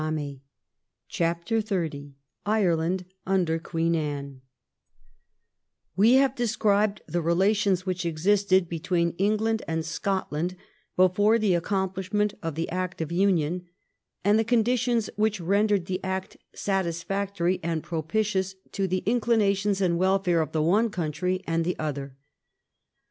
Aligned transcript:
193 0.01 0.41
CHAPTEE 1.09 1.61
XXX 1.61 2.13
IRELAND 2.47 3.05
UNDER 3.27 3.59
QUEEN 3.59 3.93
ANNE 3.95 4.41
We 5.95 6.13
have 6.13 6.33
described 6.33 7.03
the 7.05 7.21
relations 7.21 7.85
which, 7.85 8.03
existed 8.03 8.67
between 8.67 9.13
England 9.19 9.61
and 9.67 9.85
Scotland 9.85 10.55
before 10.95 11.37
the 11.37 11.53
accomplish 11.53 12.11
ment 12.11 12.33
of 12.41 12.55
the 12.55 12.67
Act 12.71 12.99
of 12.99 13.11
Union, 13.11 13.67
and 14.25 14.39
the 14.39 14.43
conditions 14.43 15.11
which 15.17 15.39
rendered 15.39 15.85
that 15.85 16.03
Act 16.03 16.35
satisfactory 16.55 17.59
and 17.61 17.83
propitious 17.83 18.55
to 18.71 18.87
the 18.87 19.03
inclinations 19.05 19.81
and 19.81 19.99
welfare 19.99 20.41
of 20.41 20.51
the 20.51 20.63
one 20.63 20.89
country 20.89 21.43
and 21.45 21.63
the 21.63 21.77
other. 21.77 22.15